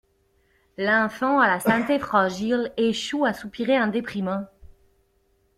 [0.79, 4.45] L'enfant à la santé fragile échoue à soupirer en déprimant.